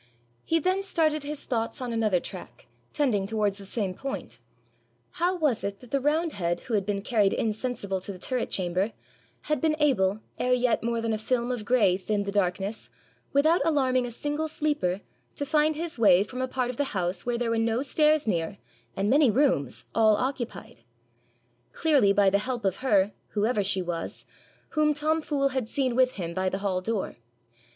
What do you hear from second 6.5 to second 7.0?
who had